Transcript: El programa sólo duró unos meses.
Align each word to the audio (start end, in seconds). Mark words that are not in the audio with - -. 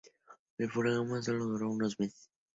El 0.57 0.67
programa 0.71 1.21
sólo 1.21 1.45
duró 1.45 1.69
unos 1.69 1.99
meses. 1.99 2.31